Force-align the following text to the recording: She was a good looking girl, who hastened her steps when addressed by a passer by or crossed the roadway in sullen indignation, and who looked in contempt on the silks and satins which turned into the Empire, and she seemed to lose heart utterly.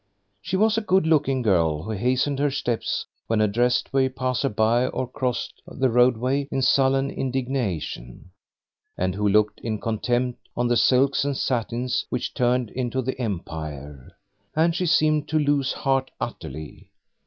She 0.41 0.57
was 0.57 0.79
a 0.79 0.81
good 0.81 1.05
looking 1.05 1.43
girl, 1.43 1.83
who 1.83 1.91
hastened 1.91 2.39
her 2.39 2.49
steps 2.49 3.05
when 3.27 3.39
addressed 3.39 3.91
by 3.91 4.01
a 4.01 4.09
passer 4.09 4.49
by 4.49 4.87
or 4.87 5.07
crossed 5.07 5.61
the 5.67 5.91
roadway 5.91 6.47
in 6.51 6.63
sullen 6.63 7.11
indignation, 7.11 8.31
and 8.97 9.13
who 9.13 9.29
looked 9.29 9.59
in 9.59 9.79
contempt 9.79 10.39
on 10.57 10.67
the 10.67 10.75
silks 10.75 11.23
and 11.23 11.37
satins 11.37 12.07
which 12.09 12.33
turned 12.33 12.71
into 12.71 13.03
the 13.03 13.21
Empire, 13.21 14.17
and 14.55 14.73
she 14.73 14.87
seemed 14.87 15.27
to 15.27 15.37
lose 15.37 15.71
heart 15.71 16.09
utterly. 16.19 16.89